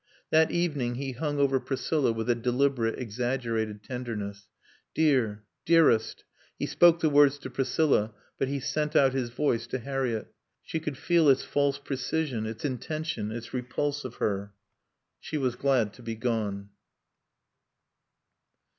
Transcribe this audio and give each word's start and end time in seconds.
That 0.31 0.49
evening 0.49 0.95
he 0.95 1.11
hung 1.11 1.37
over 1.37 1.59
Priscilla 1.59 2.11
with 2.11 2.27
a 2.27 2.33
deliberate, 2.33 2.97
exaggerated 2.97 3.83
tenderness. 3.83 4.47
"Dear.... 4.95 5.43
Dearest...." 5.63 6.23
He 6.57 6.65
spoke 6.65 7.01
the 7.01 7.09
words 7.11 7.37
to 7.37 7.51
Priscilla, 7.51 8.11
but 8.39 8.47
he 8.47 8.59
sent 8.59 8.95
out 8.95 9.13
his 9.13 9.29
voice 9.29 9.67
to 9.67 9.77
Harriett. 9.77 10.33
She 10.63 10.79
could 10.79 10.97
feel 10.97 11.29
its 11.29 11.43
false 11.43 11.77
precision, 11.77 12.47
its 12.47 12.65
intention, 12.65 13.29
its 13.31 13.53
repulse 13.53 14.03
of 14.03 14.15
her. 14.15 14.53
She 15.19 15.37
was 15.37 15.55
glad 15.55 15.93
to 15.93 16.01
be 16.01 16.15
gone. 16.15 16.69